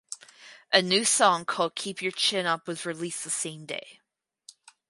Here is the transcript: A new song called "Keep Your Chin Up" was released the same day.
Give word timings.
A 0.73 0.81
new 0.81 1.05
song 1.05 1.45
called 1.45 1.75
"Keep 1.75 2.01
Your 2.01 2.11
Chin 2.11 2.47
Up" 2.47 2.67
was 2.67 2.87
released 2.87 3.23
the 3.23 3.29
same 3.29 3.67
day. 3.67 3.99